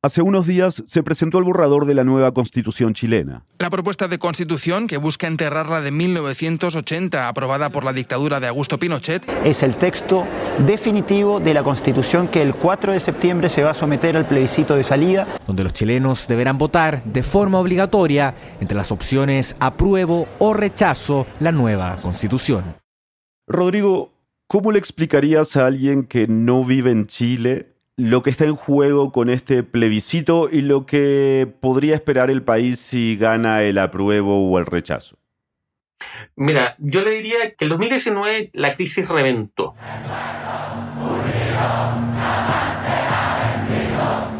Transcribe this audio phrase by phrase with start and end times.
[0.00, 3.44] Hace unos días se presentó el borrador de la nueva constitución chilena.
[3.58, 8.46] La propuesta de constitución, que busca enterrar la de 1980, aprobada por la dictadura de
[8.46, 10.24] Augusto Pinochet, es el texto
[10.64, 14.76] definitivo de la constitución que el 4 de septiembre se va a someter al plebiscito
[14.76, 15.26] de salida.
[15.48, 21.50] Donde los chilenos deberán votar de forma obligatoria entre las opciones apruebo o rechazo la
[21.50, 22.76] nueva constitución.
[23.48, 24.12] Rodrigo,
[24.46, 29.10] ¿cómo le explicarías a alguien que no vive en Chile lo que está en juego
[29.10, 34.58] con este plebiscito y lo que podría esperar el país si gana el apruebo o
[34.60, 35.18] el rechazo?
[36.36, 39.74] Mira, yo le diría que en 2019 la crisis reventó.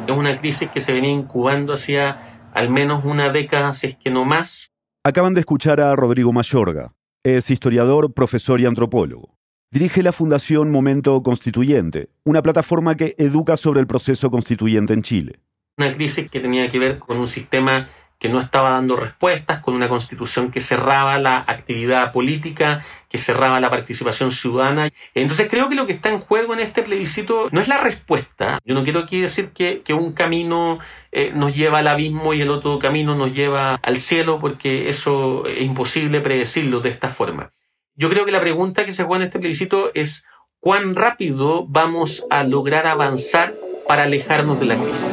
[0.07, 4.11] Es una crisis que se venía incubando hacía al menos una década, si es que
[4.11, 4.73] no más.
[5.03, 6.93] Acaban de escuchar a Rodrigo Mayorga.
[7.25, 9.38] Es historiador, profesor y antropólogo.
[9.71, 15.41] Dirige la Fundación Momento Constituyente, una plataforma que educa sobre el proceso constituyente en Chile.
[15.77, 17.87] Una crisis que tenía que ver con un sistema
[18.19, 23.61] que no estaba dando respuestas, con una constitución que cerraba la actividad política, que cerraba
[23.61, 24.89] la participación ciudadana.
[25.15, 28.61] Entonces creo que lo que está en juego en este plebiscito no es la respuesta.
[28.65, 30.79] Yo no quiero aquí decir que, un camino
[31.13, 35.45] eh, nos lleva al abismo y el otro camino nos lleva al cielo, porque eso
[35.45, 37.53] es imposible predecirlo de esta forma.
[38.01, 40.25] Yo creo que la pregunta que se juega en este plebiscito es
[40.61, 43.57] cuán rápido vamos a lograr avanzar
[43.89, 45.05] para alejarnos de la crisis.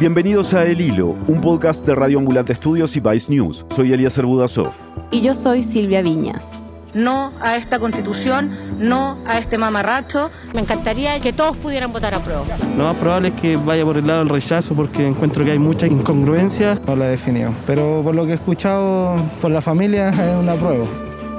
[0.00, 3.64] Bienvenidos a El Hilo, un podcast de Radio Ambulante Estudios y Vice News.
[3.76, 4.72] Soy Elías Budasov.
[5.12, 6.64] Y yo soy Silvia Viñas.
[6.96, 10.28] No a esta constitución, no a este mamarracho.
[10.54, 12.42] Me encantaría que todos pudieran votar a prueba.
[12.78, 15.58] Lo más probable es que vaya por el lado del rechazo porque encuentro que hay
[15.58, 16.80] mucha incongruencia.
[16.86, 17.52] No la he definido.
[17.66, 20.86] Pero por lo que he escuchado por la familia es una prueba.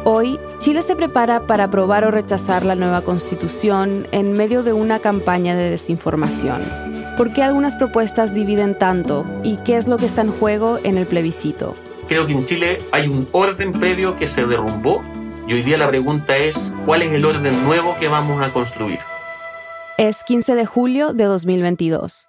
[0.04, 5.00] Hoy, Chile se prepara para aprobar o rechazar la nueva constitución en medio de una
[5.00, 6.62] campaña de desinformación.
[7.18, 10.98] ¿Por qué algunas propuestas dividen tanto y qué es lo que está en juego en
[10.98, 11.74] el plebiscito?
[12.08, 15.02] Creo que en Chile hay un orden previo que se derrumbó
[15.48, 19.00] y hoy día la pregunta es, ¿cuál es el orden nuevo que vamos a construir?
[19.98, 22.28] Es 15 de julio de 2022.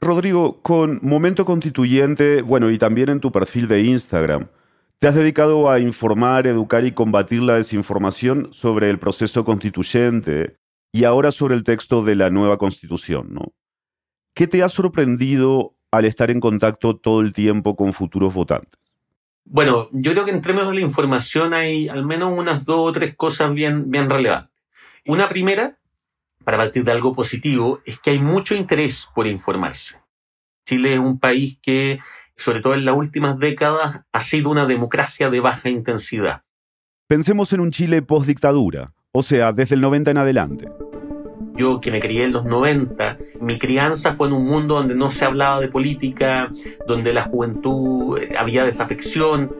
[0.00, 4.46] Rodrigo, con Momento Constituyente, bueno, y también en tu perfil de Instagram,
[5.00, 10.56] te has dedicado a informar, educar y combatir la desinformación sobre el proceso constituyente
[10.92, 13.52] y ahora sobre el texto de la nueva constitución, ¿no?
[14.34, 18.87] ¿Qué te ha sorprendido al estar en contacto todo el tiempo con futuros votantes?
[19.50, 22.92] Bueno, yo creo que en términos de la información hay al menos unas dos o
[22.92, 24.54] tres cosas bien, bien relevantes.
[25.06, 25.78] Una primera,
[26.44, 29.96] para partir de algo positivo, es que hay mucho interés por informarse.
[30.66, 31.98] Chile es un país que,
[32.36, 36.42] sobre todo en las últimas décadas, ha sido una democracia de baja intensidad.
[37.06, 40.68] Pensemos en un Chile post-dictadura, o sea, desde el 90 en adelante.
[41.58, 45.10] Yo que me crié en los 90, mi crianza fue en un mundo donde no
[45.10, 46.52] se hablaba de política,
[46.86, 49.52] donde la juventud eh, había desafección.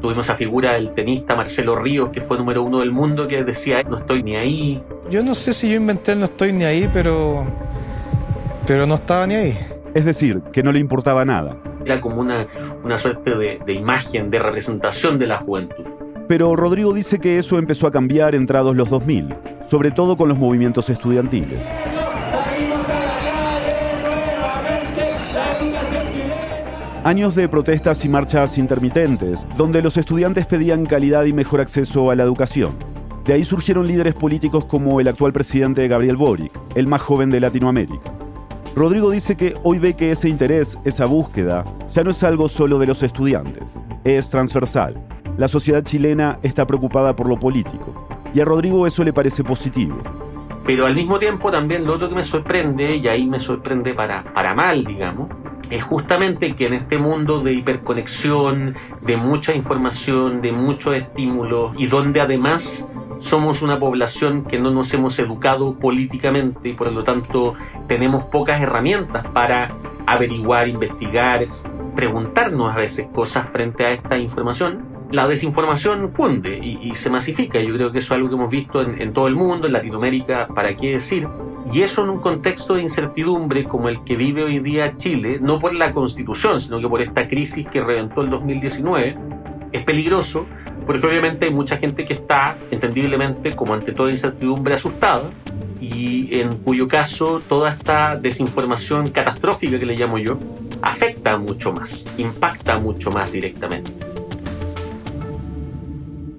[0.00, 3.82] Tuvimos esa figura del tenista Marcelo Ríos, que fue número uno del mundo, que decía,
[3.82, 4.82] no estoy ni ahí.
[5.10, 7.46] Yo no sé si yo inventé el no estoy ni ahí, pero,
[8.66, 9.58] pero no estaba ni ahí.
[9.92, 11.58] Es decir, que no le importaba nada.
[11.84, 12.46] Era como una,
[12.82, 15.97] una suerte de, de imagen, de representación de la juventud.
[16.28, 19.34] Pero Rodrigo dice que eso empezó a cambiar entrados los 2000,
[19.64, 21.64] sobre todo con los movimientos estudiantiles.
[27.02, 32.14] Años de protestas y marchas intermitentes, donde los estudiantes pedían calidad y mejor acceso a
[32.14, 32.76] la educación.
[33.24, 37.40] De ahí surgieron líderes políticos como el actual presidente Gabriel Boric, el más joven de
[37.40, 38.12] Latinoamérica.
[38.76, 42.78] Rodrigo dice que hoy ve que ese interés, esa búsqueda, ya no es algo solo
[42.78, 45.02] de los estudiantes, es transversal
[45.38, 47.94] la sociedad chilena está preocupada por lo político.
[48.34, 49.96] Y a Rodrigo eso le parece positivo.
[50.66, 54.24] Pero al mismo tiempo también lo otro que me sorprende, y ahí me sorprende para,
[54.34, 55.28] para mal, digamos,
[55.70, 61.86] es justamente que en este mundo de hiperconexión, de mucha información, de mucho estímulo, y
[61.86, 62.84] donde además
[63.20, 67.54] somos una población que no nos hemos educado políticamente y por lo tanto
[67.86, 69.72] tenemos pocas herramientas para
[70.06, 71.46] averiguar, investigar,
[71.94, 77.60] preguntarnos a veces cosas frente a esta información, la desinformación cunde y, se masifica.
[77.60, 80.48] Yo creo que eso es algo que hemos visto en, todo el mundo, en Latinoamérica,
[80.48, 81.26] para qué decir.
[81.72, 85.58] Y eso en un contexto de incertidumbre como el que vive hoy día Chile, no
[85.58, 89.16] por la constitución, sino que por esta crisis que reventó el 2019,
[89.72, 90.46] es peligroso
[90.86, 95.30] porque obviamente hay mucha gente que está, entendiblemente, como ante toda incertidumbre, asustada
[95.80, 100.38] y en cuyo caso toda esta desinformación catastrófica que le llamo yo
[100.80, 104.07] afecta mucho más, impacta mucho más directamente.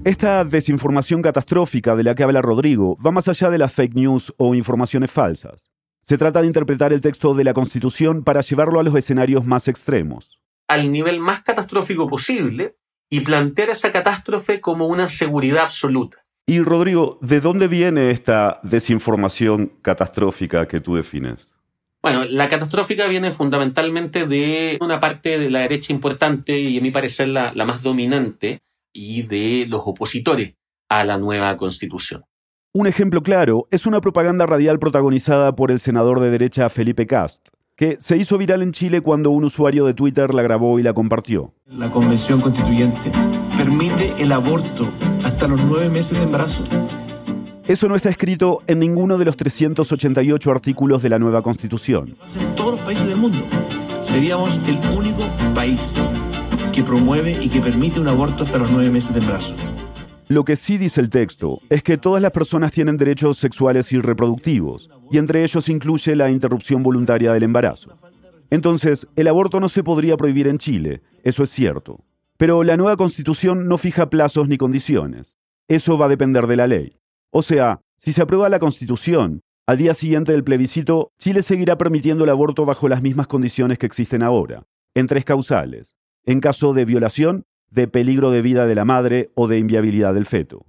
[0.10, 4.34] Esta desinformación catastrófica de la que habla Rodrigo va más allá de las fake news
[4.38, 5.70] o informaciones falsas.
[6.02, 9.68] Se trata de interpretar el texto de la Constitución para llevarlo a los escenarios más
[9.68, 10.40] extremos.
[10.68, 12.76] Al nivel más catastrófico posible
[13.08, 16.18] y plantear esa catástrofe como una seguridad absoluta.
[16.48, 21.52] Y Rodrigo, ¿de dónde viene esta desinformación catastrófica que tú defines?
[22.02, 26.90] Bueno, la catastrófica viene fundamentalmente de una parte de la derecha importante y a mi
[26.90, 28.64] parecer la, la más dominante
[29.00, 30.56] y de los opositores
[30.90, 32.26] a la nueva constitución.
[32.74, 37.48] Un ejemplo claro es una propaganda radial protagonizada por el senador de derecha Felipe Cast,
[37.78, 40.94] que se hizo viral en Chile cuando un usuario de Twitter la grabó y la
[40.94, 41.54] compartió.
[41.66, 43.10] La Convención Constituyente
[43.56, 44.90] permite el aborto
[45.24, 46.64] hasta los nueve meses de embarazo.
[47.68, 52.18] Eso no está escrito en ninguno de los 388 artículos de la nueva Constitución.
[52.38, 53.40] En todos los países del mundo
[54.04, 55.22] seríamos el único
[55.56, 55.96] país
[56.84, 59.56] promueve y que permite un aborto hasta los nueve meses de embarazo.
[60.28, 64.00] Lo que sí dice el texto es que todas las personas tienen derechos sexuales y
[64.00, 67.96] reproductivos, y entre ellos incluye la interrupción voluntaria del embarazo.
[68.52, 72.06] Entonces, el aborto no se podría prohibir en Chile, eso es cierto.
[72.38, 75.36] Pero la nueva constitución no fija plazos ni condiciones.
[75.68, 77.00] Eso va a depender de la ley.
[77.32, 82.24] O sea, si se aprueba la constitución, al día siguiente del plebiscito, Chile seguirá permitiendo
[82.24, 85.96] el aborto bajo las mismas condiciones que existen ahora, en tres causales
[86.30, 90.28] en caso de violación, de peligro de vida de la madre o de inviabilidad del
[90.28, 90.68] feto.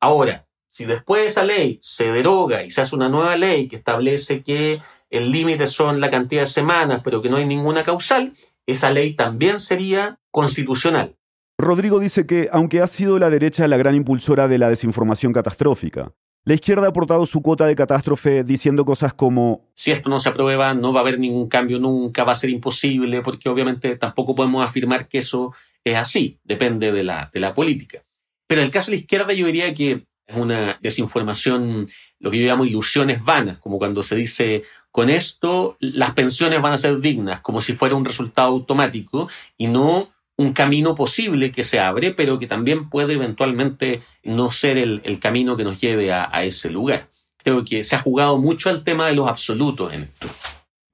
[0.00, 3.76] Ahora, si después de esa ley se deroga y se hace una nueva ley que
[3.76, 4.80] establece que
[5.10, 8.32] el límite son la cantidad de semanas, pero que no hay ninguna causal,
[8.64, 11.16] esa ley también sería constitucional.
[11.58, 16.14] Rodrigo dice que, aunque ha sido la derecha la gran impulsora de la desinformación catastrófica,
[16.48, 20.30] la izquierda ha aportado su cuota de catástrofe diciendo cosas como si esto no se
[20.30, 24.34] aprueba no va a haber ningún cambio nunca, va a ser imposible, porque obviamente tampoco
[24.34, 25.52] podemos afirmar que eso
[25.84, 28.02] es así, depende de la, de la política.
[28.46, 31.86] Pero en el caso de la izquierda yo diría que es una desinformación,
[32.18, 36.72] lo que yo llamo ilusiones vanas, como cuando se dice, con esto las pensiones van
[36.72, 39.28] a ser dignas, como si fuera un resultado automático,
[39.58, 44.78] y no un camino posible que se abre, pero que también puede eventualmente no ser
[44.78, 47.08] el, camino que nos lleve a, a ese lugar.
[47.42, 50.28] Creo que se ha jugado mucho al tema de los absolutos en esto.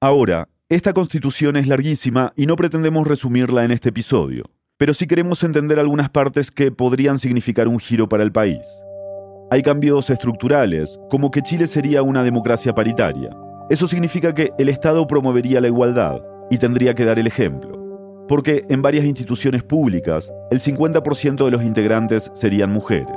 [0.01, 4.45] Ahora, esta constitución es larguísima y no pretendemos resumirla en este episodio,
[4.77, 8.65] pero sí queremos entender algunas partes que podrían significar un giro para el país.
[9.51, 13.29] Hay cambios estructurales, como que Chile sería una democracia paritaria.
[13.69, 16.19] Eso significa que el Estado promovería la igualdad
[16.49, 17.74] y tendría que dar el ejemplo
[18.27, 23.15] porque en varias instituciones públicas el 50% de los integrantes serían mujeres.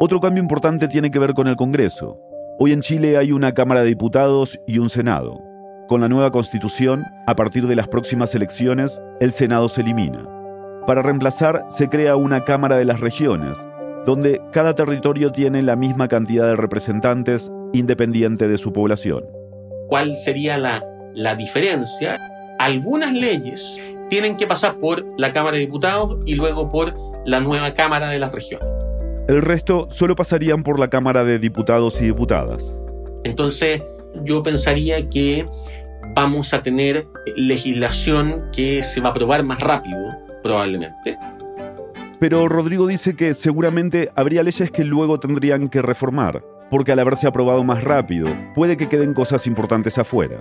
[0.00, 2.18] Otro cambio importante tiene que ver con el Congreso.
[2.58, 5.40] Hoy en Chile hay una Cámara de Diputados y un Senado.
[5.88, 10.28] Con la nueva constitución, a partir de las próximas elecciones, el Senado se elimina.
[10.86, 13.58] Para reemplazar, se crea una Cámara de las Regiones,
[14.04, 19.24] donde cada territorio tiene la misma cantidad de representantes independiente de su población.
[19.88, 20.82] ¿Cuál sería la,
[21.14, 22.18] la diferencia?
[22.58, 27.74] Algunas leyes tienen que pasar por la Cámara de Diputados y luego por la nueva
[27.74, 28.68] Cámara de las Regiones.
[29.28, 32.70] El resto solo pasarían por la Cámara de Diputados y Diputadas.
[33.24, 33.82] Entonces,
[34.22, 35.46] yo pensaría que
[36.14, 39.98] vamos a tener legislación que se va a aprobar más rápido,
[40.42, 41.16] probablemente.
[42.20, 47.26] Pero Rodrigo dice que seguramente habría leyes que luego tendrían que reformar, porque al haberse
[47.26, 50.38] aprobado más rápido, puede que queden cosas importantes afuera.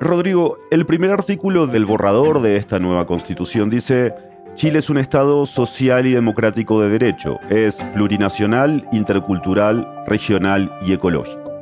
[0.00, 4.14] Rodrigo, el primer artículo del borrador de esta nueva constitución dice,
[4.54, 11.52] Chile es un Estado social y democrático de derecho, es plurinacional, intercultural, regional y ecológico.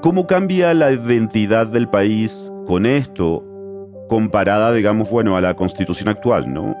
[0.00, 3.42] ¿Cómo cambia la identidad del país con esto
[4.08, 6.76] comparada, digamos, bueno, a la constitución actual, no?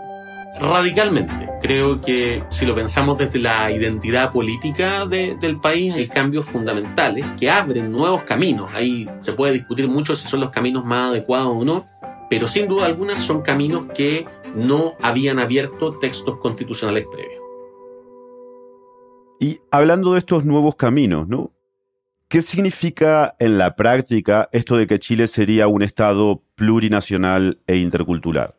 [0.58, 1.48] Radicalmente.
[1.60, 7.50] Creo que si lo pensamos desde la identidad política del país, hay cambios fundamentales que
[7.50, 8.72] abren nuevos caminos.
[8.74, 11.86] Ahí se puede discutir mucho si son los caminos más adecuados o no,
[12.28, 17.42] pero sin duda alguna son caminos que no habían abierto textos constitucionales previos.
[19.38, 21.52] Y hablando de estos nuevos caminos, ¿no?
[22.28, 28.54] ¿Qué significa en la práctica esto de que Chile sería un Estado plurinacional e intercultural?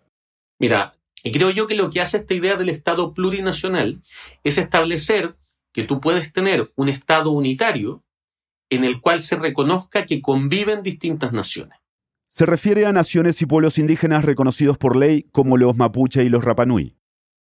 [0.59, 0.96] Mira,
[1.27, 4.01] y creo yo que lo que hace esta idea del Estado plurinacional
[4.46, 5.36] es establecer
[5.74, 8.01] que tú puedes tener un Estado unitario
[8.69, 11.79] en el cual se reconozca que conviven distintas naciones.
[12.29, 16.46] Se refiere a naciones y pueblos indígenas reconocidos por ley como los mapuche y los
[16.46, 16.96] rapanui.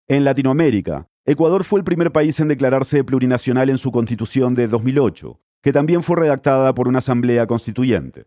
[0.09, 5.39] En Latinoamérica, Ecuador fue el primer país en declararse plurinacional en su constitución de 2008,
[5.61, 8.25] que también fue redactada por una asamblea constituyente.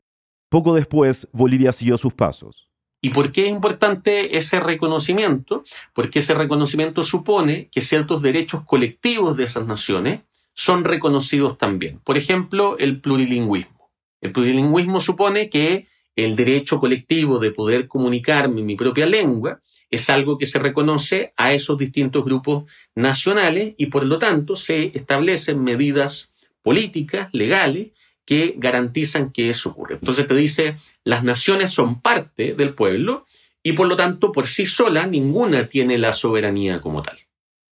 [0.49, 2.70] Poco después, Bolivia siguió sus pasos.
[3.01, 5.65] ¿Y por qué es importante ese reconocimiento?
[5.95, 10.21] Porque ese reconocimiento supone que ciertos derechos colectivos de esas naciones
[10.55, 11.99] son reconocidos también.
[12.05, 13.91] Por ejemplo, el plurilingüismo.
[14.21, 20.11] El plurilingüismo supone que el derecho colectivo de poder comunicarme en mi propia lengua es
[20.11, 22.65] algo que se reconoce a esos distintos grupos
[22.95, 26.31] nacionales y por lo tanto se establecen medidas
[26.63, 27.93] políticas, legales,
[28.31, 29.95] que garantizan que eso ocurre.
[29.95, 33.27] Entonces te dice, las naciones son parte del pueblo
[33.61, 37.19] y por lo tanto por sí sola ninguna tiene la soberanía como tal.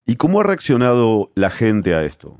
[0.05, 2.37] ¿Y cómo ha reaccionado la gente a esto?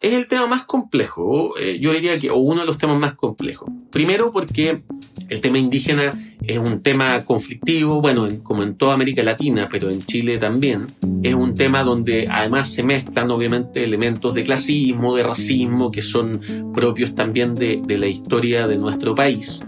[0.00, 3.14] Es el tema más complejo, eh, yo diría que, o uno de los temas más
[3.14, 3.70] complejos.
[3.90, 4.82] Primero porque
[5.30, 10.02] el tema indígena es un tema conflictivo, bueno, como en toda América Latina, pero en
[10.02, 10.86] Chile también.
[11.22, 16.40] Es un tema donde además se mezclan obviamente elementos de clasismo, de racismo, que son
[16.74, 19.62] propios también de la historia de nuestro país.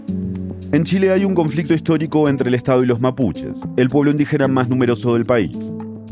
[0.73, 4.49] En Chile hay un conflicto histórico entre el Estado y los mapuches, el pueblo indígena
[4.49, 5.57] más numeroso del país.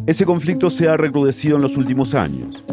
[0.08, 2.64] Ese conflicto se ha recrudecido en los últimos años.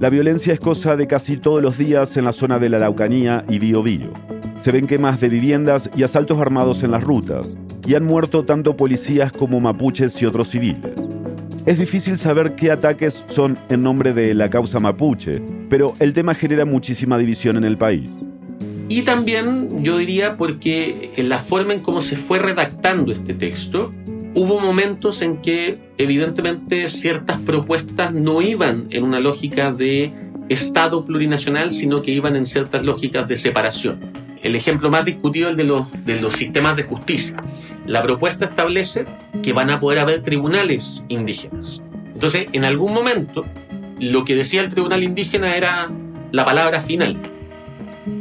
[0.00, 3.44] La violencia es cosa de casi todos los días en la zona de la Araucanía
[3.48, 4.12] y Biobío.
[4.60, 8.76] Se ven quemas de viviendas y asaltos armados en las rutas, y han muerto tanto
[8.76, 10.92] policías como mapuches y otros civiles.
[11.66, 16.34] Es difícil saber qué ataques son en nombre de la causa mapuche, pero el tema
[16.34, 18.14] genera muchísima división en el país.
[18.88, 23.92] Y también yo diría porque en la forma en cómo se fue redactando este texto,
[24.38, 30.12] hubo momentos en que evidentemente ciertas propuestas no iban en una lógica de
[30.48, 34.12] Estado plurinacional, sino que iban en ciertas lógicas de separación.
[34.40, 35.66] El ejemplo más discutido es el
[36.04, 37.36] de los, sistemas de justicia.
[37.84, 39.06] La propuesta establece
[39.42, 41.82] que van a poder haber tribunales indígenas.
[42.14, 43.44] Entonces, en algún momento,
[43.98, 45.90] lo que decía el tribunal indígena era
[46.30, 47.18] la palabra final.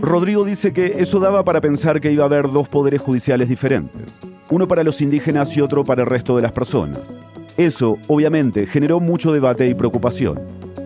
[0.02, 4.18] Rodrigo dice que eso daba para pensar que iba a haber dos poderes judiciales diferentes
[4.50, 7.00] uno para los indígenas y otro para el resto de las personas.
[7.58, 10.40] Eso, obviamente, generó mucho debate y preocupación.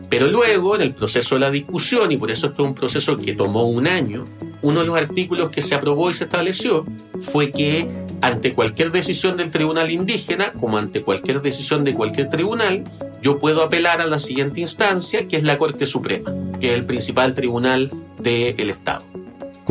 [0.10, 3.16] Pero luego, en el proceso de la discusión, y por eso esto es un proceso
[3.16, 4.26] que tomó un año,
[4.62, 6.86] uno de los artículos que se aprobó y se estableció
[7.20, 7.88] fue que
[8.22, 12.84] ante cualquier decisión del tribunal indígena, como ante cualquier decisión de cualquier tribunal,
[13.22, 16.86] yo puedo apelar a la siguiente instancia, que es la Corte Suprema, que es el
[16.86, 17.90] principal tribunal
[18.20, 19.11] del Estado.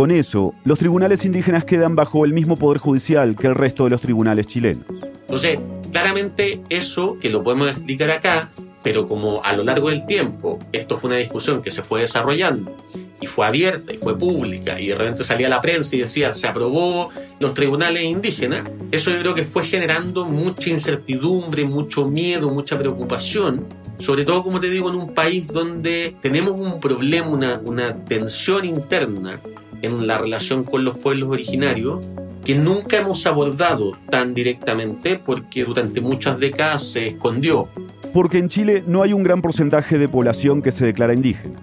[0.01, 3.91] Con eso, los tribunales indígenas quedan bajo el mismo poder judicial que el resto de
[3.91, 4.87] los tribunales chilenos.
[5.21, 5.59] Entonces,
[5.93, 8.51] claramente eso, que lo podemos explicar acá,
[8.83, 12.75] pero como a lo largo del tiempo esto fue una discusión que se fue desarrollando
[13.21, 16.47] y fue abierta y fue pública y de repente salía la prensa y decía se
[16.47, 22.79] aprobó los tribunales indígenas, eso yo creo que fue generando mucha incertidumbre, mucho miedo, mucha
[22.79, 23.67] preocupación,
[23.99, 28.65] sobre todo como te digo en un país donde tenemos un problema, una, una tensión
[28.65, 29.39] interna
[29.83, 32.01] en la relación con los pueblos originarios
[32.45, 37.69] que nunca hemos abordado tan directamente porque durante muchas décadas se escondió.
[38.13, 41.57] Porque en Chile no hay un gran porcentaje de población que se declara indígena.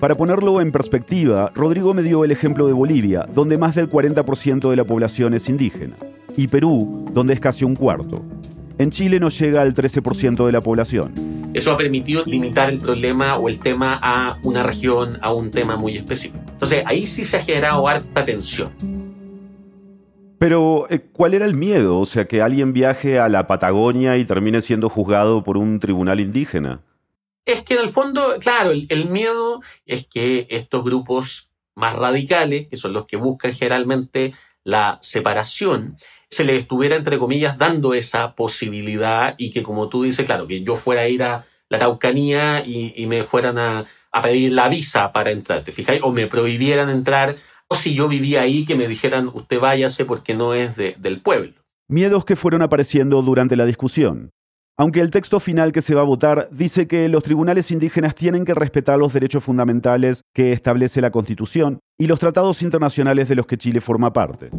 [0.00, 4.70] Para ponerlo en perspectiva, Rodrigo me dio el ejemplo de Bolivia, donde más del 40%
[4.70, 5.96] de la población es indígena,
[6.36, 8.22] y Perú, donde es casi un cuarto.
[8.78, 11.12] En Chile no llega al 13% de la población.
[11.52, 15.76] Eso ha permitido limitar el problema o el tema a una región, a un tema
[15.76, 16.38] muy específico.
[16.58, 18.72] Entonces, ahí sí se ha generado harta tensión.
[20.40, 22.00] Pero, eh, ¿cuál era el miedo?
[22.00, 26.18] O sea, que alguien viaje a la Patagonia y termine siendo juzgado por un tribunal
[26.18, 26.82] indígena.
[27.44, 32.66] Es que en el fondo, claro, el, el miedo es que estos grupos más radicales,
[32.66, 34.32] que son los que buscan generalmente
[34.64, 35.96] la separación,
[36.28, 40.62] se le estuviera, entre comillas, dando esa posibilidad y que, como tú dices, claro, que
[40.62, 43.84] yo fuera a ir a la Taucanía y, me fueran a,
[44.22, 46.02] pedir la visa para entrar, ¿te fijáis?
[46.02, 47.34] O me prohibieran entrar,
[47.68, 51.52] o si yo vivía ahí, que me dijeran, usted váyase porque no es del pueblo.
[51.88, 54.30] Miedos que fueron apareciendo durante la discusión.
[54.80, 58.44] Aunque el texto final que se va a votar dice que los tribunales indígenas tienen
[58.44, 63.46] que respetar los derechos fundamentales que establece la Constitución y los tratados internacionales de los
[63.46, 64.50] que Chile forma parte.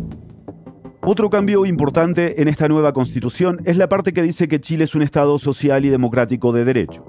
[1.01, 4.93] Otro cambio importante en esta nueva constitución es la parte que dice que Chile es
[4.93, 7.05] un Estado social y democrático de derecho.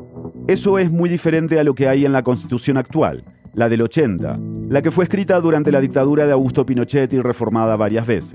[0.51, 3.23] Eso es muy diferente a lo que hay en la constitución actual,
[3.55, 4.37] la del 80,
[4.69, 8.35] la que fue escrita durante la dictadura de Augusto Pinochet y reformada varias veces.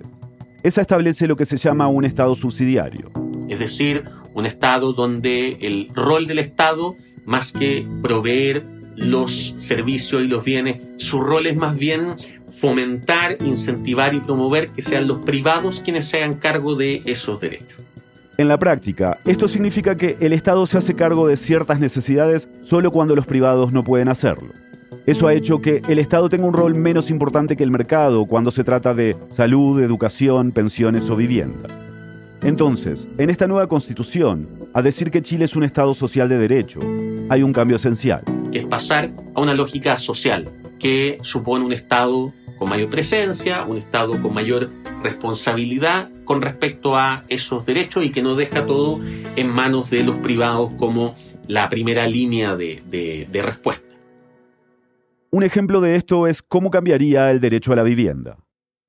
[0.63, 3.11] Esa establece lo que se llama un Estado subsidiario.
[3.49, 6.95] Es decir, un Estado donde el rol del Estado,
[7.25, 12.15] más que proveer los servicios y los bienes, su rol es más bien
[12.61, 17.83] fomentar, incentivar y promover que sean los privados quienes se hagan cargo de esos derechos.
[18.37, 22.91] En la práctica, esto significa que el Estado se hace cargo de ciertas necesidades solo
[22.91, 24.49] cuando los privados no pueden hacerlo.
[25.05, 28.51] Eso ha hecho que el Estado tenga un rol menos importante que el mercado cuando
[28.51, 31.69] se trata de salud, educación, pensiones o vivienda.
[32.43, 36.79] Entonces, en esta nueva constitución, a decir que Chile es un Estado social de derecho,
[37.29, 38.21] hay un cambio esencial.
[38.51, 43.77] Que es pasar a una lógica social, que supone un Estado con mayor presencia, un
[43.77, 44.69] Estado con mayor
[45.03, 48.99] responsabilidad con respecto a esos derechos y que no deja todo
[49.35, 51.15] en manos de los privados como
[51.47, 52.81] la primera línea de,
[53.29, 53.85] de respuesta.
[55.31, 58.37] Un ejemplo de esto es cómo cambiaría el derecho a la vivienda.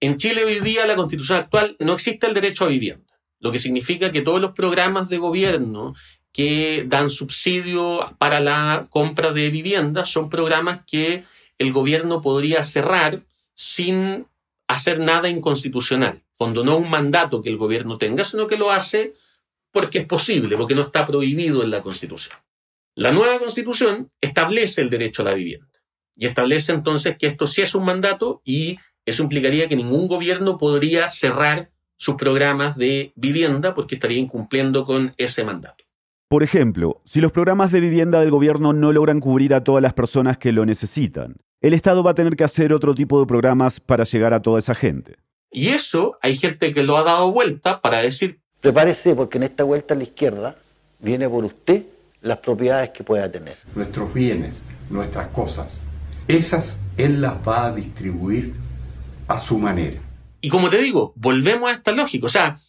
[0.01, 3.59] En Chile hoy día, la constitución actual, no existe el derecho a vivienda, lo que
[3.59, 5.95] significa que todos los programas de gobierno
[6.33, 11.25] que dan subsidio para la compra de viviendas son programas que
[11.59, 13.25] el gobierno podría cerrar
[13.57, 14.27] sin
[14.69, 16.23] hacer nada inconstitucional.
[16.37, 19.15] Cuando no un mandato que el gobierno tenga, sino que lo hace
[19.73, 22.39] porque es posible, porque no está prohibido en la Constitución.
[22.95, 25.69] La nueva Constitución establece el derecho a la vivienda
[26.15, 30.59] y establece entonces que esto sí es un mandato y eso implicaría que ningún gobierno
[30.59, 35.86] podría cerrar sus programas de vivienda porque estaría incumpliendo con ese mandato.
[36.29, 39.93] Por ejemplo, si los programas de vivienda del gobierno no logran cubrir a todas las
[39.93, 43.79] personas que lo necesitan, el Estado va a tener que hacer otro tipo de programas
[43.79, 45.19] para llegar a toda esa gente.
[45.53, 48.41] Y eso hay gente que lo ha dado vuelta para decir...
[48.61, 50.57] Prepárese porque en esta vuelta a la izquierda
[50.99, 51.85] viene por usted
[52.23, 53.57] las propiedades que pueda tener.
[53.77, 55.83] Nuestros bienes, nuestras cosas,
[56.27, 58.53] esas él las va a distribuir
[59.29, 60.01] a su manera.
[60.41, 62.27] Y como te digo, volvemos a esta lógica.
[62.27, 62.61] O sea,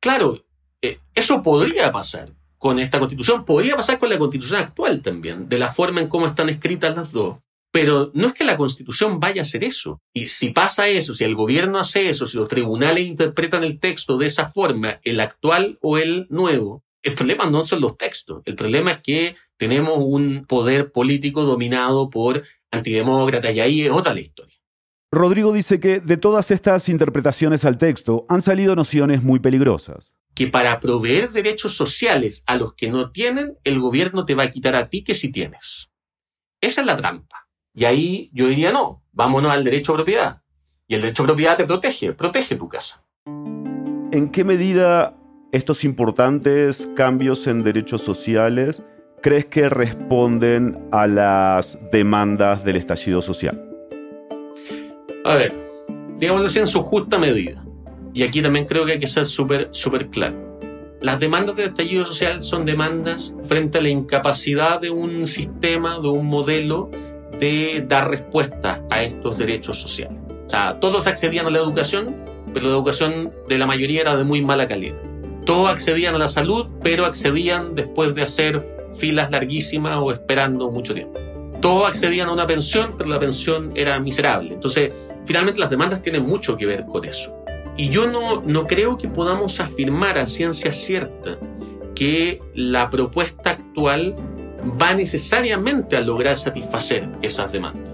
[0.00, 0.44] claro,
[0.82, 2.32] eh, eso podría pasar
[2.64, 6.26] con esta constitución, podría pasar con la constitución actual también, de la forma en cómo
[6.26, 7.36] están escritas las dos.
[7.70, 10.00] Pero no es que la constitución vaya a hacer eso.
[10.14, 14.16] Y si pasa eso, si el gobierno hace eso, si los tribunales interpretan el texto
[14.16, 18.40] de esa forma, el actual o el nuevo, el problema no son los textos.
[18.46, 22.40] El problema es que tenemos un poder político dominado por
[22.70, 24.56] antidemócratas y ahí es otra la historia.
[25.12, 30.14] Rodrigo dice que de todas estas interpretaciones al texto han salido nociones muy peligrosas.
[30.34, 34.50] Que para proveer derechos sociales a los que no tienen, el gobierno te va a
[34.50, 35.90] quitar a ti que sí tienes.
[36.60, 37.46] Esa es la trampa.
[37.72, 40.42] Y ahí yo diría, no, vámonos al derecho a propiedad.
[40.86, 43.04] Y el derecho a propiedad te protege, protege tu casa.
[44.12, 45.16] ¿En qué medida
[45.52, 48.82] estos importantes cambios en derechos sociales
[49.22, 53.60] crees que responden a las demandas del estallido social?
[55.24, 55.52] A ver,
[56.18, 57.63] digámoslo así en su justa medida.
[58.14, 60.54] Y aquí también creo que hay que ser súper, súper claro.
[61.00, 66.08] Las demandas del estallido social son demandas frente a la incapacidad de un sistema, de
[66.08, 66.90] un modelo
[67.38, 70.18] de dar respuesta a estos derechos sociales.
[70.46, 72.14] O sea, todos accedían a la educación,
[72.54, 74.96] pero la educación de la mayoría era de muy mala calidad.
[75.44, 80.94] Todos accedían a la salud, pero accedían después de hacer filas larguísimas o esperando mucho
[80.94, 81.20] tiempo.
[81.60, 84.54] Todos accedían a una pensión, pero la pensión era miserable.
[84.54, 84.92] Entonces,
[85.26, 87.43] finalmente las demandas tienen mucho que ver con eso.
[87.76, 91.38] Y yo no, no creo que podamos afirmar a ciencia cierta
[91.94, 94.16] que la propuesta actual
[94.80, 97.90] va necesariamente a lograr satisfacer esas demandas.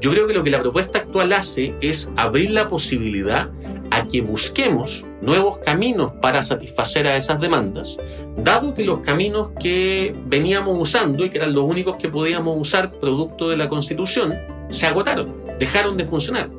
[0.00, 3.50] Yo creo que lo que la propuesta actual hace es abrir la posibilidad
[3.90, 7.98] a que busquemos nuevos caminos para satisfacer a esas demandas,
[8.38, 12.92] dado que los caminos que veníamos usando y que eran los únicos que podíamos usar
[12.92, 14.38] producto de la Constitución,
[14.70, 16.50] se agotaron, dejaron de funcionar.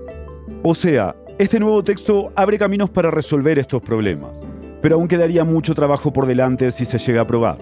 [0.61, 4.43] O sea, este nuevo texto abre caminos para resolver estos problemas,
[4.79, 7.57] pero aún quedaría mucho trabajo por delante si se llega a aprobar.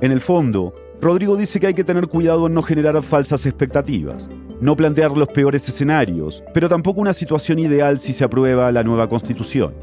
[0.00, 4.28] En el fondo, Rodrigo dice que hay que tener cuidado en no generar falsas expectativas,
[4.60, 9.08] no plantear los peores escenarios, pero tampoco una situación ideal si se aprueba la nueva
[9.08, 9.74] constitución.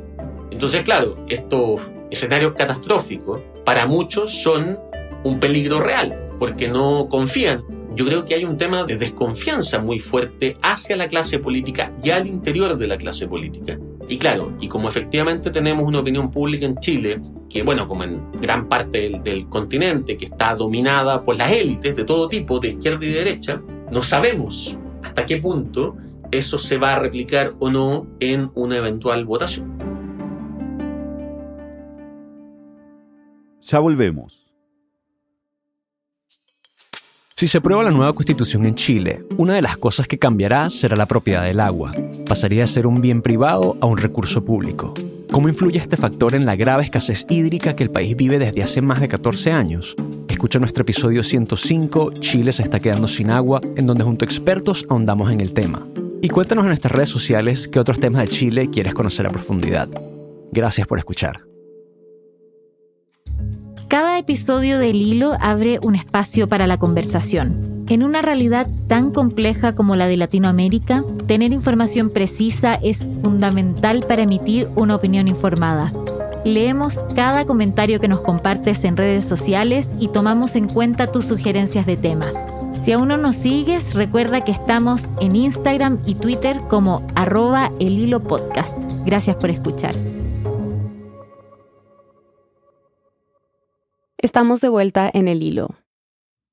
[0.50, 4.80] Entonces, claro, estos escenarios catastróficos para muchos son
[5.26, 7.65] un peligro real, porque no confían.
[7.95, 12.10] Yo creo que hay un tema de desconfianza muy fuerte hacia la clase política y
[12.10, 13.79] al interior de la clase política.
[14.10, 18.34] Y claro, y como efectivamente tenemos una opinión pública en Chile, que bueno, como en
[18.41, 23.05] gran parte del, continente, que está dominada por las élites de todo tipo, de izquierda
[23.05, 25.95] y de derecha, no sabemos hasta qué punto
[26.31, 29.73] eso se va a replicar o no en una eventual votación.
[33.62, 34.44] Ya volvemos.
[37.38, 40.95] Si se aprueba la nueva constitución en Chile, una de las cosas que cambiará será
[40.95, 41.91] la propiedad del agua.
[42.26, 44.93] Pasaría de ser un bien privado a un recurso público.
[45.34, 48.80] ¿Cómo influye este factor en la grave escasez hídrica que el país vive desde hace
[48.80, 49.98] más de 14 años?
[50.30, 54.86] Escucha nuestro episodio 105, Chile se está quedando sin agua, en donde junto a expertos
[54.88, 55.86] ahondamos en el tema.
[56.21, 59.89] Y cuéntanos en nuestras redes sociales qué otros temas de Chile quieres conocer a profundidad.
[60.54, 61.55] Gracias por escuchar.
[63.95, 67.86] Cada episodio del hilo abre un espacio para la conversación.
[67.88, 74.23] En una realidad tan compleja como la de Latinoamérica, tener información precisa es fundamental para
[74.23, 75.93] emitir una opinión informada.
[76.43, 81.86] Leemos cada comentario que nos compartes en redes sociales y tomamos en cuenta tus sugerencias
[81.86, 82.36] de temas.
[82.84, 87.97] Si aún no nos sigues, recuerda que estamos en Instagram y Twitter como arroba el
[87.97, 88.77] hilo podcast.
[89.05, 89.95] Gracias por escuchar.
[94.26, 95.76] Estamos de vuelta en el hilo.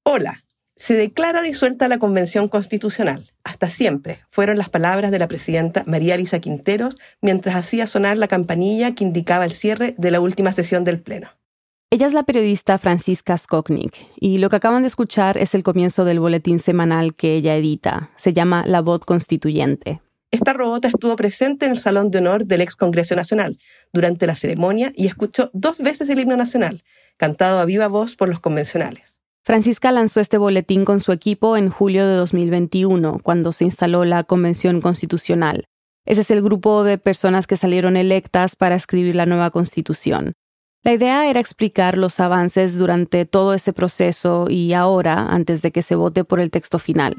[0.04, 0.44] Hola,
[0.76, 3.30] se declara disuelta la Convención Constitucional.
[3.44, 8.28] Hasta siempre, fueron las palabras de la presidenta María Elisa Quinteros mientras hacía sonar la
[8.28, 11.30] campanilla que indicaba el cierre de la última sesión del Pleno.
[11.88, 16.04] Ella es la periodista Francisca Skoknik y lo que acaban de escuchar es el comienzo
[16.04, 18.10] del boletín semanal que ella edita.
[18.18, 20.02] Se llama La Voz Constituyente.
[20.30, 23.58] Esta robota estuvo presente en el Salón de Honor del ex Congreso Nacional
[23.94, 26.82] durante la ceremonia y escuchó dos veces el himno nacional,
[27.22, 29.20] cantado a viva voz por los convencionales.
[29.44, 34.24] Francisca lanzó este boletín con su equipo en julio de 2021, cuando se instaló la
[34.24, 35.66] Convención Constitucional.
[36.04, 40.32] Ese es el grupo de personas que salieron electas para escribir la nueva Constitución.
[40.82, 45.82] La idea era explicar los avances durante todo ese proceso y ahora, antes de que
[45.82, 47.14] se vote por el texto final.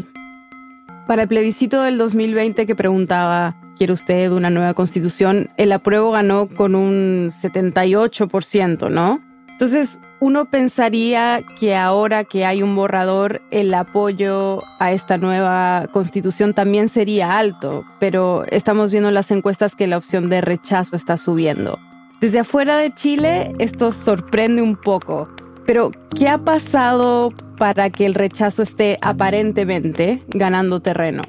[1.08, 5.50] Para el plebiscito del 2020 que preguntaba, ¿quiere usted una nueva constitución?
[5.56, 9.22] El apruebo ganó con un 78%, ¿no?
[9.64, 16.54] Entonces, uno pensaría que ahora que hay un borrador, el apoyo a esta nueva constitución
[16.54, 21.16] también sería alto, pero estamos viendo en las encuestas que la opción de rechazo está
[21.16, 21.80] subiendo.
[22.20, 25.30] Desde afuera de Chile esto sorprende un poco,
[25.66, 31.22] pero ¿qué ha pasado para que el rechazo esté aparentemente ganando terreno?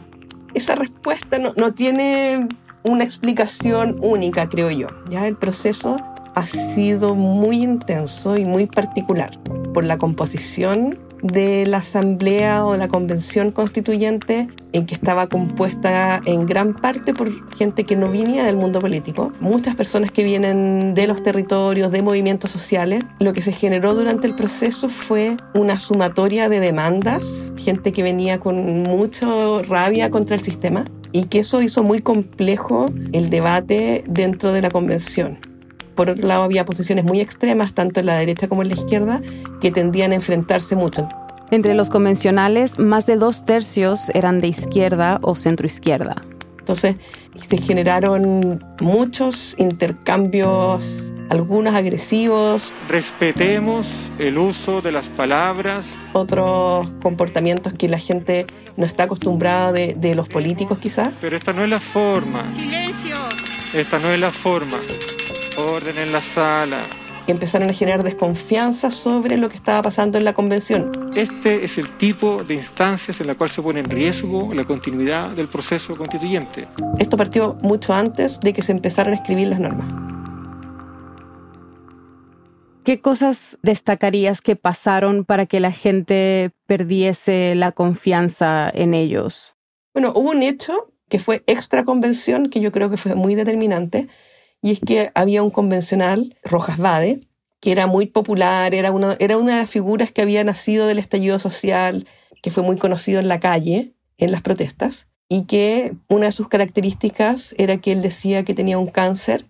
[0.55, 2.49] Esa respuesta no, no tiene
[2.83, 4.88] una explicación única, creo yo.
[5.09, 5.99] Ya el proceso
[6.35, 9.38] ha sido muy intenso y muy particular
[9.73, 16.44] por la composición de la asamblea o la convención constituyente en que estaba compuesta en
[16.44, 21.07] gran parte por gente que no venía del mundo político, muchas personas que vienen de
[21.07, 23.05] los territorios, de movimientos sociales.
[23.20, 27.23] Lo que se generó durante el proceso fue una sumatoria de demandas,
[27.57, 29.27] gente que venía con mucha
[29.66, 34.70] rabia contra el sistema y que eso hizo muy complejo el debate dentro de la
[34.70, 35.54] convención.
[35.94, 39.20] Por otro lado, había posiciones muy extremas, tanto en la derecha como en la izquierda,
[39.61, 41.09] que tendían a enfrentarse mucho.
[41.50, 46.22] Entre los convencionales, más de dos tercios eran de izquierda o centroizquierda.
[46.59, 46.96] Entonces,
[47.48, 52.72] se generaron muchos intercambios, algunos agresivos.
[52.88, 53.87] Respetemos
[54.18, 55.87] el uso de las palabras.
[56.14, 61.12] Otros comportamientos que la gente no está acostumbrada de, de los políticos quizás.
[61.20, 62.50] Pero esta no es la forma.
[62.54, 63.16] Silencio.
[63.74, 64.78] Esta no es la forma.
[65.57, 66.87] Orden en la sala.
[67.27, 70.90] Empezaron a generar desconfianza sobre lo que estaba pasando en la convención.
[71.14, 75.31] Este es el tipo de instancias en la cual se pone en riesgo la continuidad
[75.31, 76.69] del proceso constituyente.
[76.99, 79.87] Esto partió mucho antes de que se empezaran a escribir las normas.
[82.85, 89.57] ¿Qué cosas destacarías que pasaron para que la gente perdiese la confianza en ellos?
[89.95, 94.09] Bueno, hubo un hecho que fue extra convención que yo creo que fue muy determinante
[94.64, 97.29] y es que había un convencional, Rojas Vade,
[97.61, 100.98] que era muy popular, era una, era una de las figuras que había nacido del
[100.98, 102.07] estallido social,
[102.40, 106.48] que fue muy conocido en la calle, en las protestas, y que una de sus
[106.48, 109.44] características era que él decía que tenía un cáncer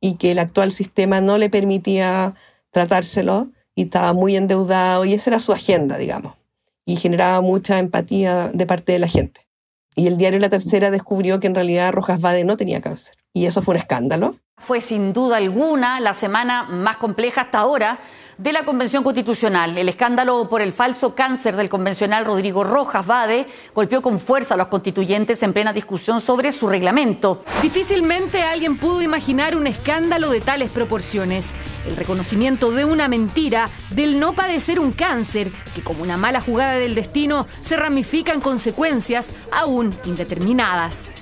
[0.00, 2.36] y que el actual sistema no le permitía
[2.70, 6.34] tratárselo y estaba muy endeudado y esa era su agenda, digamos,
[6.84, 9.48] y generaba mucha empatía de parte de la gente.
[9.96, 13.16] Y el diario La Tercera descubrió que en realidad Rojas Vade no tenía cáncer.
[13.32, 14.36] Y eso fue un escándalo.
[14.60, 17.98] Fue sin duda alguna la semana más compleja hasta ahora
[18.40, 19.76] de la Convención Constitucional.
[19.76, 24.56] El escándalo por el falso cáncer del convencional Rodrigo Rojas Vade golpeó con fuerza a
[24.56, 27.42] los constituyentes en plena discusión sobre su reglamento.
[27.60, 31.52] Difícilmente alguien pudo imaginar un escándalo de tales proporciones.
[31.86, 36.72] El reconocimiento de una mentira, del no padecer un cáncer, que como una mala jugada
[36.72, 41.19] del destino se ramifica en consecuencias aún indeterminadas.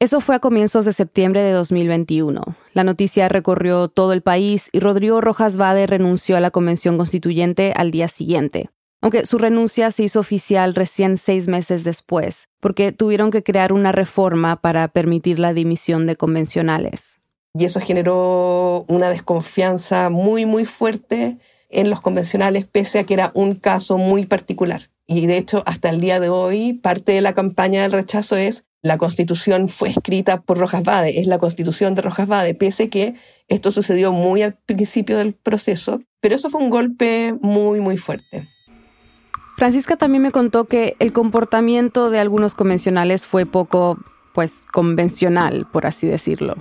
[0.00, 2.40] Eso fue a comienzos de septiembre de 2021.
[2.72, 7.72] La noticia recorrió todo el país y Rodrigo Rojas Vade renunció a la Convención Constituyente
[7.74, 8.70] al día siguiente.
[9.00, 13.90] Aunque su renuncia se hizo oficial recién seis meses después, porque tuvieron que crear una
[13.90, 17.18] reforma para permitir la dimisión de convencionales.
[17.54, 21.38] Y eso generó una desconfianza muy, muy fuerte
[21.70, 24.90] en los convencionales, pese a que era un caso muy particular.
[25.08, 28.64] Y de hecho, hasta el día de hoy, parte de la campaña del rechazo es
[28.82, 33.14] la constitución fue escrita por Rojas Vade, es la constitución de Rojas Vade, pese que
[33.48, 38.46] esto sucedió muy al principio del proceso, pero eso fue un golpe muy, muy fuerte.
[39.56, 43.98] Francisca también me contó que el comportamiento de algunos convencionales fue poco,
[44.32, 46.56] pues, convencional, por así decirlo.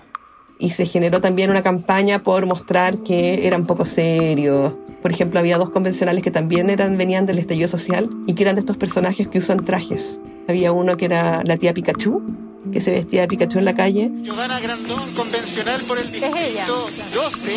[0.59, 4.73] y se generó también una campaña por mostrar que eran poco serios.
[5.03, 8.55] Por ejemplo, había dos convencionales que también eran, venían del estallido social y que eran
[8.55, 10.19] de estos personajes que usan trajes.
[10.47, 12.23] Había uno que era la tía Pikachu,
[12.71, 14.09] que se vestía de Pikachu en la calle.
[14.21, 17.51] Giovanna Grandón, convencional por el distrito 12,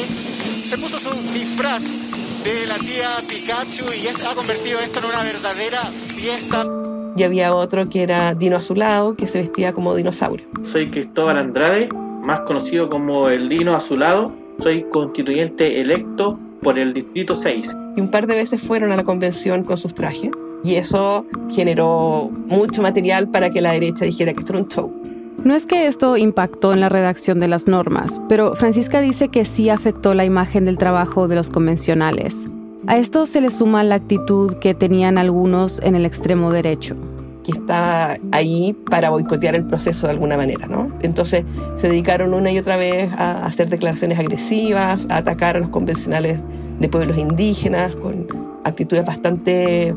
[0.64, 5.82] se puso su disfraz de la tía Pikachu y ha convertido esto en una verdadera
[6.16, 6.66] fiesta.
[7.16, 10.46] Y había otro que era Dino Azulado, que se vestía como dinosaurio.
[10.62, 11.88] Soy Cristóbal Andrade,
[12.22, 14.32] más conocido como el Dino Azulado.
[14.58, 17.76] Soy constituyente electo por el Distrito 6.
[17.96, 20.30] Y un par de veces fueron a la convención con sus trajes.
[20.62, 24.92] Y eso generó mucho material para que la derecha dijera que esto era un show.
[25.44, 29.46] No es que esto impactó en la redacción de las normas, pero Francisca dice que
[29.46, 32.46] sí afectó la imagen del trabajo de los convencionales.
[32.86, 36.94] A esto se le suma la actitud que tenían algunos en el extremo derecho.
[37.42, 40.92] Que está ahí para boicotear el proceso de alguna manera, ¿no?
[41.00, 41.44] Entonces
[41.76, 46.40] se dedicaron una y otra vez a hacer declaraciones agresivas, a atacar a los convencionales
[46.80, 48.26] de pueblos indígenas con
[48.64, 49.94] actitudes bastante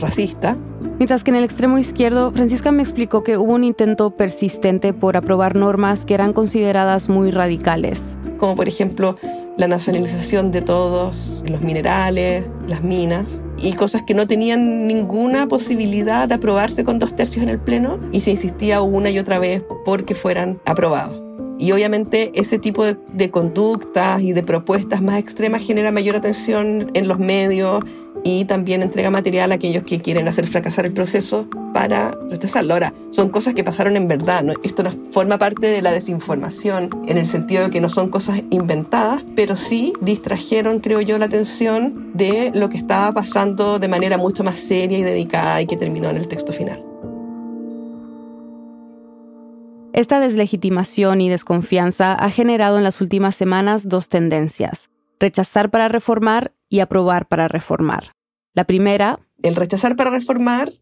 [0.00, 0.56] racistas.
[0.98, 5.16] Mientras que en el extremo izquierdo, Francisca me explicó que hubo un intento persistente por
[5.16, 8.18] aprobar normas que eran consideradas muy radicales.
[8.38, 9.16] Como por ejemplo
[9.56, 16.28] la nacionalización de todos los minerales, las minas, y cosas que no tenían ninguna posibilidad
[16.28, 19.64] de aprobarse con dos tercios en el Pleno, y se insistía una y otra vez
[19.84, 21.20] porque fueran aprobados.
[21.58, 26.92] Y obviamente ese tipo de, de conductas y de propuestas más extremas genera mayor atención
[26.94, 27.82] en los medios
[28.24, 32.74] y también entrega material a aquellos que quieren hacer fracasar el proceso para rechazarlo.
[32.74, 34.52] Ahora, son cosas que pasaron en verdad, ¿no?
[34.62, 38.42] esto no forma parte de la desinformación en el sentido de que no son cosas
[38.50, 44.16] inventadas, pero sí distrajeron, creo yo, la atención de lo que estaba pasando de manera
[44.16, 46.84] mucho más seria y dedicada y que terminó en el texto final.
[49.92, 56.52] Esta deslegitimación y desconfianza ha generado en las últimas semanas dos tendencias, rechazar para reformar
[56.68, 58.14] y aprobar para reformar.
[58.54, 59.20] La primera...
[59.40, 60.72] El rechazar para reformar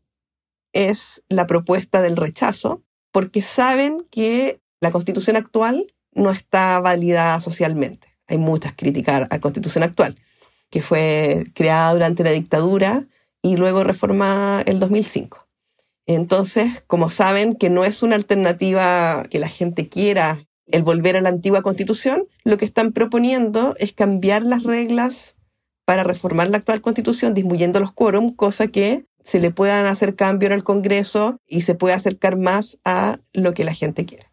[0.73, 8.17] es la propuesta del rechazo, porque saben que la constitución actual no está validada socialmente.
[8.27, 10.17] Hay muchas críticas a la constitución actual,
[10.71, 13.05] que fue creada durante la dictadura
[13.43, 15.47] y luego reformada el 2005.
[16.07, 21.21] Entonces, como saben que no es una alternativa que la gente quiera el volver a
[21.21, 25.36] la antigua constitución, lo que están proponiendo es cambiar las reglas
[25.87, 30.47] para reformar la actual constitución, disminuyendo los quórum, cosa que se le puedan hacer cambio
[30.47, 34.27] en el Congreso y se pueda acercar más a lo que la gente quiere.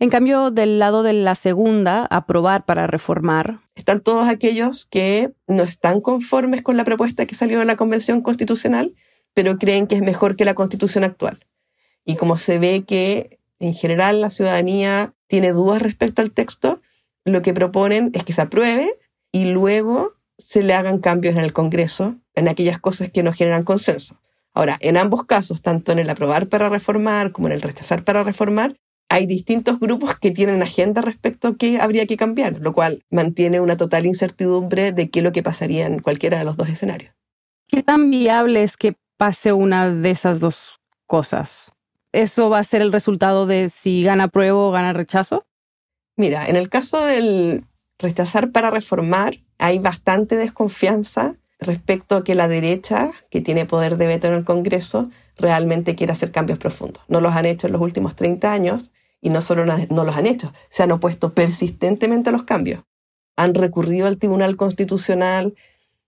[0.00, 3.60] En cambio, del lado de la segunda, aprobar para reformar.
[3.74, 8.20] Están todos aquellos que no están conformes con la propuesta que salió de la Convención
[8.20, 8.94] Constitucional,
[9.34, 11.46] pero creen que es mejor que la Constitución actual.
[12.04, 16.80] Y como se ve que en general la ciudadanía tiene dudas respecto al texto,
[17.24, 18.94] lo que proponen es que se apruebe
[19.32, 23.64] y luego se le hagan cambios en el Congreso en aquellas cosas que no generan
[23.64, 24.20] consenso.
[24.52, 28.22] Ahora, en ambos casos, tanto en el aprobar para reformar como en el rechazar para
[28.22, 28.76] reformar,
[29.08, 33.60] hay distintos grupos que tienen agenda respecto a qué habría que cambiar, lo cual mantiene
[33.60, 37.14] una total incertidumbre de qué es lo que pasaría en cualquiera de los dos escenarios.
[37.68, 41.72] ¿Qué tan viable es que pase una de esas dos cosas?
[42.12, 45.46] ¿Eso va a ser el resultado de si gana prueba o gana rechazo?
[46.16, 47.64] Mira, en el caso del
[47.98, 54.06] rechazar para reformar, hay bastante desconfianza respecto a que la derecha, que tiene poder de
[54.06, 57.02] veto en el Congreso, realmente quiere hacer cambios profundos.
[57.08, 60.26] No los han hecho en los últimos 30 años y no solo no los han
[60.26, 62.82] hecho, se han opuesto persistentemente a los cambios.
[63.36, 65.54] Han recurrido al Tribunal Constitucional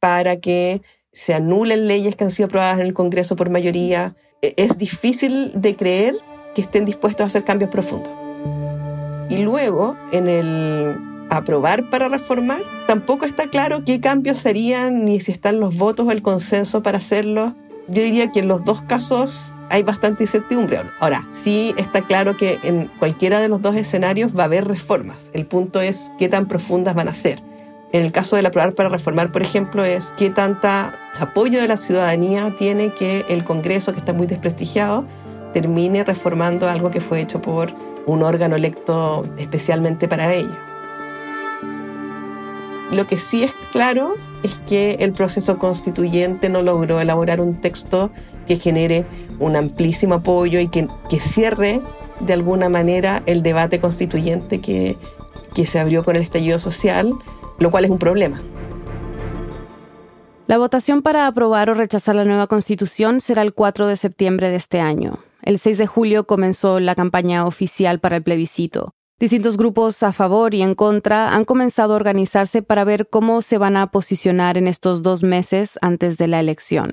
[0.00, 0.82] para que
[1.12, 4.14] se anulen leyes que han sido aprobadas en el Congreso por mayoría.
[4.42, 6.16] E-, es difícil de creer
[6.54, 8.12] que estén dispuestos a hacer cambios profundos.
[9.30, 10.96] Y luego, en el
[11.30, 16.12] aprobar para reformar, tampoco está claro qué cambios serían ni si están los votos o
[16.12, 17.54] el consenso para hacerlo.
[17.88, 20.80] Yo diría que en los dos casos hay bastante incertidumbre.
[21.00, 25.30] Ahora, sí está claro que en cualquiera de los dos escenarios va a haber reformas.
[25.32, 27.42] El punto es qué tan profundas van a ser.
[27.92, 31.76] En el caso del aprobar para reformar, por ejemplo, es qué tanta apoyo de la
[31.76, 35.06] ciudadanía tiene que el Congreso, que está muy desprestigiado,
[35.52, 37.72] termine reformando algo que fue hecho por
[38.04, 40.65] un órgano electo especialmente para ello.
[42.90, 48.10] Lo que sí es claro es que el proceso constituyente no logró elaborar un texto
[48.46, 49.06] que genere
[49.38, 50.88] un amplísimo apoyo y que,
[51.20, 51.82] cierre
[52.20, 54.96] de alguna manera el debate constituyente que,
[55.54, 57.12] que se abrió con el estallido social,
[57.58, 58.40] lo cual es un problema.
[60.46, 64.56] La votación para aprobar o rechazar la nueva constitución será el 4 de septiembre de
[64.56, 65.18] este año.
[65.42, 68.94] El 6 de julio comenzó la campaña oficial para el plebiscito.
[69.18, 73.56] Distintos grupos a favor y en contra han comenzado a organizarse para ver cómo se
[73.56, 76.90] van a posicionar en estos dos meses antes de la elección.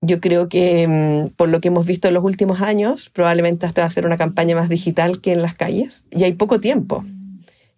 [0.00, 3.82] Yo creo que mm, por lo que hemos visto en los últimos años, probablemente hasta
[3.82, 6.04] va a ser una campaña más digital que en las calles.
[6.10, 7.04] Y hay poco tiempo.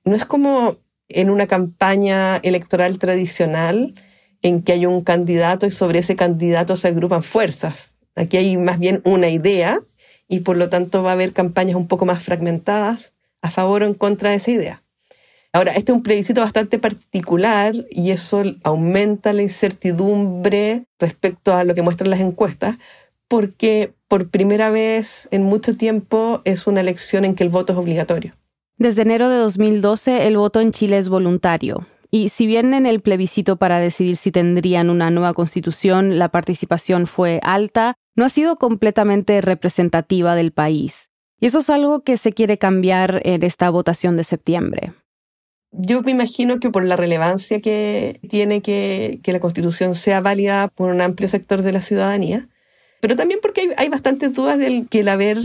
[0.04, 0.76] No es como
[1.08, 3.96] en una campaña electoral tradicional
[4.42, 7.96] en que hay un candidato y sobre ese candidato se agrupan fuerzas.
[8.14, 9.80] Aquí hay más bien una idea
[10.28, 13.12] y por lo tanto va a haber campañas un poco más fragmentadas
[13.46, 14.82] a favor o en contra de esa idea.
[15.52, 21.74] Ahora, este es un plebiscito bastante particular y eso aumenta la incertidumbre respecto a lo
[21.74, 22.76] que muestran las encuestas,
[23.26, 27.78] porque por primera vez en mucho tiempo es una elección en que el voto es
[27.78, 28.34] obligatorio.
[28.76, 31.86] Desde enero de 2012 el voto en Chile es voluntario.
[32.10, 37.06] Y si bien en el plebiscito para decidir si tendrían una nueva constitución la participación
[37.06, 41.10] fue alta, no ha sido completamente representativa del país.
[41.38, 44.92] Y eso es algo que se quiere cambiar en esta votación de septiembre.
[45.72, 50.90] Yo me imagino que por la relevancia que tiene que, la constitución sea válida por
[50.90, 52.48] un amplio sector de la ciudadanía,
[53.00, 55.38] pero también porque hay, bastantes dudas del que el haber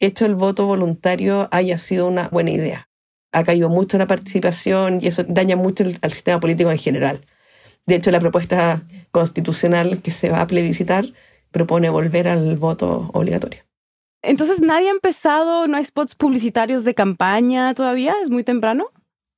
[0.00, 2.88] hecho el voto voluntario haya sido una buena idea.
[3.32, 7.24] Ha caído mucho la participación y eso daña mucho al sistema político en general.
[7.86, 8.82] De hecho, la propuesta
[9.12, 11.06] constitucional que se va a plebiscitar
[11.52, 13.65] propone volver al voto obligatorio.
[14.26, 15.68] Entonces, ¿nadie ha empezado?
[15.68, 18.16] ¿No hay spots publicitarios de campaña todavía?
[18.20, 18.86] ¿Es muy temprano?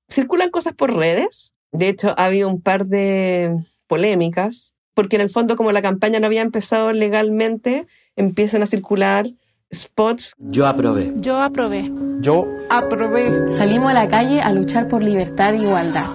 [0.08, 1.52] Circulan cosas por redes.
[1.72, 3.54] De hecho, ha habido un par de
[3.86, 9.28] polémicas, porque en el fondo, como la campaña no había empezado legalmente, empiezan a circular
[9.70, 10.32] spots.
[10.38, 11.12] Yo aprobé.
[11.16, 11.92] Yo aprobé.
[12.20, 13.50] Yo aprobé.
[13.50, 16.06] Salimos a la calle a luchar por libertad e igualdad.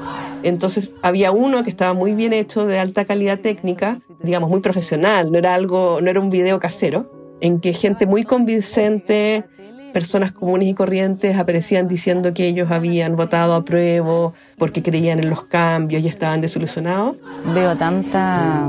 [0.42, 5.32] Entonces había uno que estaba muy bien hecho, de alta calidad técnica, digamos muy profesional,
[5.32, 7.13] no era algo, no era un video casero
[7.44, 9.44] en que gente muy convincente,
[9.92, 15.30] personas comunes y corrientes aparecían diciendo que ellos habían votado a prueba porque creían en
[15.30, 17.18] los cambios y estaban desilusionados.
[17.54, 18.66] Veo tanta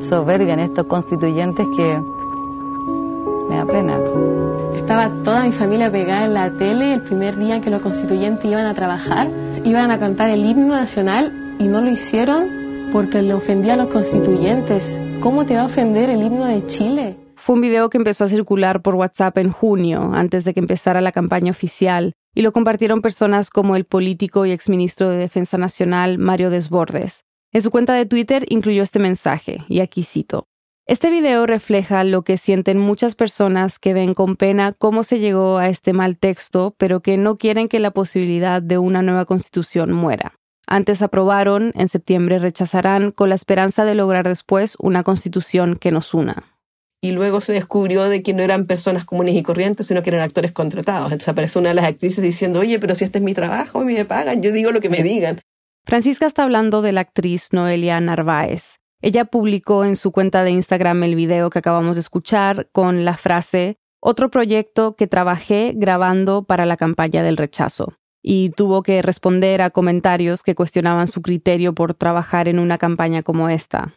[0.00, 2.00] soberbia en estos constituyentes que
[3.50, 4.00] me da pena.
[4.74, 8.64] Estaba toda mi familia pegada en la tele el primer día que los constituyentes iban
[8.64, 9.30] a trabajar.
[9.64, 13.88] Iban a cantar el himno nacional y no lo hicieron porque le ofendía a los
[13.88, 14.82] constituyentes.
[15.20, 17.23] ¿Cómo te va a ofender el himno de Chile?
[17.36, 21.00] Fue un video que empezó a circular por WhatsApp en junio, antes de que empezara
[21.00, 26.18] la campaña oficial, y lo compartieron personas como el político y exministro de Defensa Nacional
[26.18, 27.24] Mario Desbordes.
[27.52, 30.46] En su cuenta de Twitter incluyó este mensaje, y aquí cito.
[30.86, 35.58] Este video refleja lo que sienten muchas personas que ven con pena cómo se llegó
[35.58, 39.92] a este mal texto, pero que no quieren que la posibilidad de una nueva constitución
[39.92, 40.34] muera.
[40.66, 46.14] Antes aprobaron, en septiembre rechazarán, con la esperanza de lograr después una constitución que nos
[46.14, 46.53] una
[47.04, 50.22] y luego se descubrió de que no eran personas comunes y corrientes, sino que eran
[50.22, 51.12] actores contratados.
[51.12, 53.84] Entonces apareció una de las actrices diciendo, oye, pero si este es mi trabajo, a
[53.84, 55.42] mí me pagan, yo digo lo que me digan.
[55.84, 58.78] Francisca está hablando de la actriz Noelia Narváez.
[59.02, 63.18] Ella publicó en su cuenta de Instagram el video que acabamos de escuchar con la
[63.18, 69.60] frase otro proyecto que trabajé grabando para la campaña del rechazo y tuvo que responder
[69.60, 73.92] a comentarios que cuestionaban su criterio por trabajar en una campaña como esta.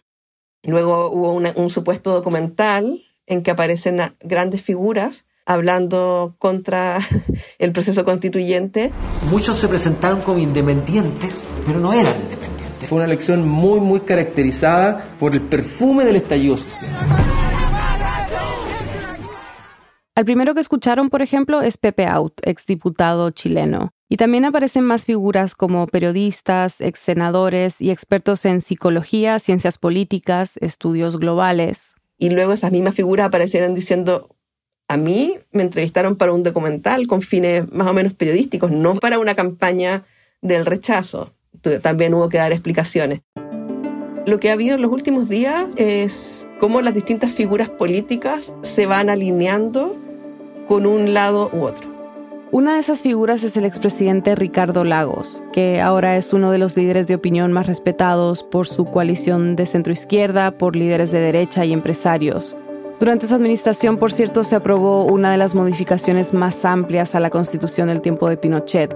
[0.68, 7.00] Luego hubo un supuesto documental en que aparecen grandes figuras hablando contra
[7.58, 8.92] el proceso constituyente.
[9.32, 12.90] Muchos se presentaron como independientes, pero no eran independientes.
[12.90, 16.92] Fue una elección muy, muy caracterizada por el perfume del estallido social.
[20.16, 23.94] Al primero que escucharon, por ejemplo, es Pepe Out, exdiputado chileno.
[24.10, 30.58] Y también aparecen más figuras como periodistas, ex senadores y expertos en psicología, ciencias políticas,
[30.58, 31.96] estudios globales.
[32.18, 34.30] Y luego esas mismas figuras aparecieron diciendo,
[34.88, 39.20] a mí me entrevistaron para un documental con fines más o menos periodísticos, no para
[39.20, 40.06] una campaña
[40.42, 41.34] del rechazo.
[41.82, 43.22] También hubo que dar explicaciones.
[44.26, 48.86] Lo que ha habido en los últimos días es cómo las distintas figuras políticas se
[48.86, 49.98] van alineando
[50.68, 51.97] con un lado u otro.
[52.50, 56.78] Una de esas figuras es el expresidente Ricardo Lagos, que ahora es uno de los
[56.78, 61.74] líderes de opinión más respetados por su coalición de centroizquierda, por líderes de derecha y
[61.74, 62.58] empresarios.
[63.02, 67.30] Durante su administración, por cierto, se aprobó una de las modificaciones más amplias a la
[67.30, 68.96] constitución del tiempo de Pinochet.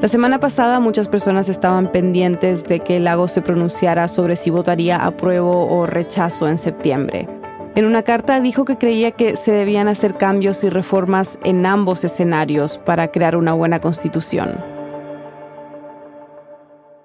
[0.00, 4.96] La semana pasada muchas personas estaban pendientes de que Lagos se pronunciara sobre si votaría
[4.96, 7.41] apruebo o rechazo en septiembre.
[7.74, 12.04] En una carta dijo que creía que se debían hacer cambios y reformas en ambos
[12.04, 14.62] escenarios para crear una buena constitución.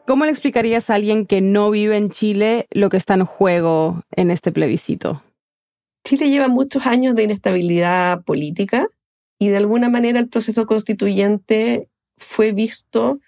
[0.06, 4.04] ¿Cómo le explicarías a alguien que no vive en Chile lo que está en juego
[4.12, 5.24] en este plebiscito?
[6.04, 8.88] Chile lleva muchos años de inestabilidad política
[9.40, 11.88] y de alguna manera el proceso constituyente
[12.18, 13.22] fue visto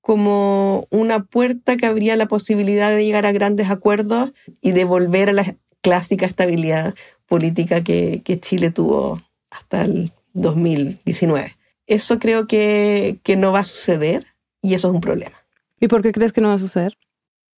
[0.00, 5.30] como una puerta que abría la posibilidad de llegar a grandes acuerdos y de volver
[5.30, 6.94] a la clásica estabilidad
[7.26, 9.20] política que, que Chile tuvo
[9.50, 11.56] hasta el 2019.
[11.86, 14.26] Eso creo que, que no va a suceder
[14.62, 15.36] y eso es un problema.
[15.80, 16.96] ¿Y por qué crees que no va a suceder?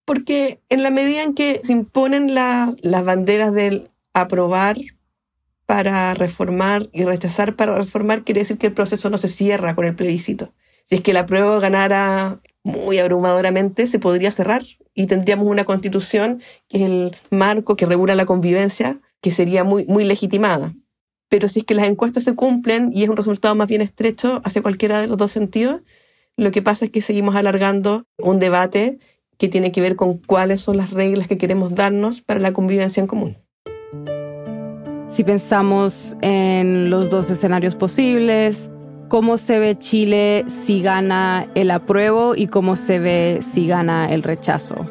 [0.05, 4.77] Porque en la medida en que se imponen la- las banderas del aprobar
[5.67, 9.87] para reformar y rechazar para reformar, quiere decir que el proceso no se cierra con
[9.87, 10.53] el plebiscito.
[10.85, 14.63] Si es que la prueba ganara muy abrumadoramente, se podría cerrar
[14.95, 19.85] y tendríamos una constitución que es el marco que regula la convivencia, que sería muy,
[19.87, 20.75] muy legitimada.
[21.29, 24.41] Pero si es que las encuestas se cumplen y es un resultado más bien estrecho
[24.45, 25.83] hacia cualquiera de los dos sentidos,
[26.37, 28.99] lo que pasa es que seguimos alargando un debate
[29.39, 33.01] que tiene que ver con cuáles son las reglas que queremos darnos para la convivencia
[33.01, 33.39] en común.
[35.09, 38.71] Si pensamos en los dos escenarios posibles,
[39.13, 44.23] ¿cómo se ve Chile si gana el apruebo y cómo se ve si gana el
[44.23, 44.87] rechazo?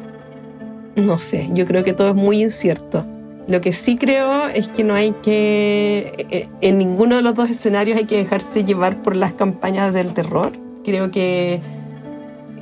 [0.94, 3.04] No sé, yo creo que todo es muy incierto.
[3.48, 7.50] Lo que sí creo es que no hay que, eh, en ninguno de los dos
[7.50, 10.52] escenarios hay que dejarse llevar por las campañas del terror.
[10.84, 11.60] Creo que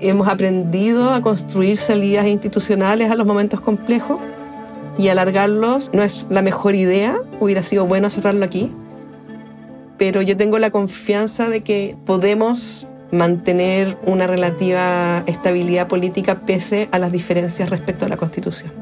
[0.00, 4.18] hemos aprendido a construir salidas institucionales a los momentos complejos
[4.96, 8.72] y alargarlos no es la mejor idea, hubiera sido bueno cerrarlo aquí,
[10.00, 16.98] pero yo tengo la confianza de que podemos mantener una relativa estabilidad política pese a
[16.98, 18.72] las diferencias respecto a la Constitución.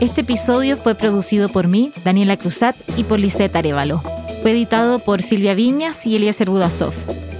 [0.00, 4.23] Este episodio fue producido por mí, Daniela Cruzat, y por Lisette Arevalo.
[4.44, 6.92] Fue editado por Silvia Viñas y Eliezer Budasov.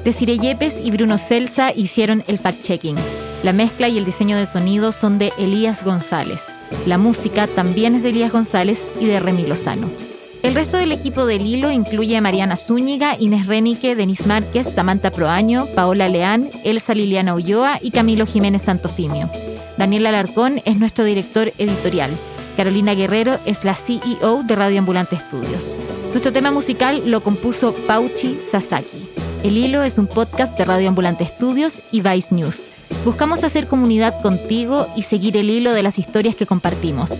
[0.05, 2.96] Desiree Yepes y Bruno Celsa hicieron el fact-checking.
[3.42, 6.46] La mezcla y el diseño de sonido son de Elías González.
[6.86, 9.90] La música también es de Elías González y de Remy Lozano.
[10.42, 15.11] El resto del equipo del Hilo incluye a Mariana Zúñiga, Inés Renique, Denis Márquez, Samantha
[15.11, 19.28] Proaño, Paola Leán, Elsa Liliana Ulloa y Camilo Jiménez Santofimio.
[19.76, 22.12] Daniel Alarcón es nuestro director editorial.
[22.57, 25.74] Carolina Guerrero es la CEO de Radio Ambulante Estudios.
[26.15, 29.11] Nuestro tema musical lo compuso Pauchi Sasaki.
[29.43, 32.69] El Hilo es un podcast de Radio Ambulante Estudios y Vice News.
[33.05, 37.11] Buscamos hacer comunidad contigo y seguir el hilo de las historias que compartimos.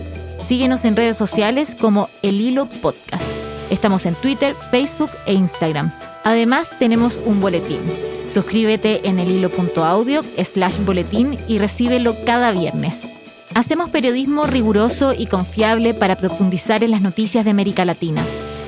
[0.41, 3.25] Síguenos en redes sociales como El Hilo Podcast.
[3.69, 5.91] Estamos en Twitter, Facebook e Instagram.
[6.23, 7.81] Además, tenemos un boletín.
[8.29, 13.09] Suscríbete en elhilo.audio slash boletín y recíbelo cada viernes.
[13.55, 18.23] Hacemos periodismo riguroso y confiable para profundizar en las noticias de América Latina.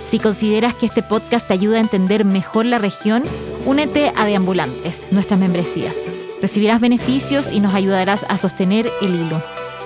[0.09, 3.23] Si consideras que este podcast te ayuda a entender mejor la región,
[3.65, 5.95] únete a Deambulantes, nuestras membresías.
[6.41, 9.41] Recibirás beneficios y nos ayudarás a sostener el hilo.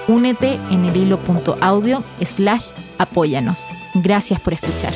[0.07, 2.65] Únete en elhilo.audio slash
[2.99, 3.65] apóyanos.
[3.95, 4.93] Gracias por escuchar.